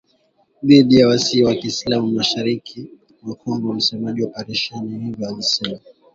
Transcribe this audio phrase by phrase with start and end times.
[0.63, 2.89] dhidi ya waasi wa kiislamu mashariki
[3.21, 5.79] mwa Kongo msemaji wa operesheni hiyo alisema